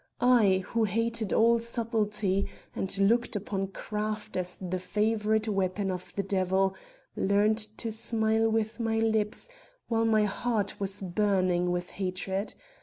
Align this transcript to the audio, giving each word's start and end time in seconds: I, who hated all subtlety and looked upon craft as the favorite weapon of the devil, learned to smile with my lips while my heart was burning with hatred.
I, 0.19 0.63
who 0.69 0.85
hated 0.85 1.31
all 1.31 1.59
subtlety 1.59 2.49
and 2.75 2.97
looked 3.07 3.35
upon 3.35 3.67
craft 3.67 4.35
as 4.35 4.57
the 4.57 4.79
favorite 4.79 5.47
weapon 5.47 5.91
of 5.91 6.11
the 6.15 6.23
devil, 6.23 6.75
learned 7.15 7.59
to 7.77 7.91
smile 7.91 8.49
with 8.49 8.79
my 8.79 8.97
lips 8.97 9.47
while 9.89 10.05
my 10.05 10.23
heart 10.23 10.79
was 10.79 11.03
burning 11.03 11.69
with 11.69 11.91
hatred. 11.91 12.55